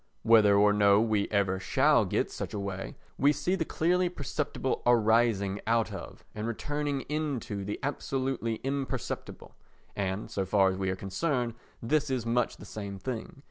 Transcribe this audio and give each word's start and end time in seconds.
Whether 0.23 0.55
or 0.57 0.73
no 0.73 0.99
we 0.99 1.27
ever 1.29 1.59
shall 1.59 2.05
get 2.05 2.31
such 2.31 2.55
a 2.55 2.59
way, 2.59 2.95
we 3.19 3.31
see 3.31 3.53
the 3.53 3.63
clearly 3.63 4.09
perceptible 4.09 4.81
arising 4.83 5.61
out 5.67 5.93
of 5.93 6.25
and 6.33 6.47
returning 6.47 7.01
into 7.01 7.63
the 7.63 7.79
absolutely 7.83 8.55
imperceptible 8.63 9.53
and, 9.95 10.31
so 10.31 10.43
far 10.43 10.69
as 10.71 10.75
we 10.79 10.89
are 10.89 10.95
concerned, 10.95 11.53
this 11.83 12.09
is 12.09 12.25
much 12.25 12.57
the 12.57 12.65
same 12.65 12.97
thing. 12.97 13.35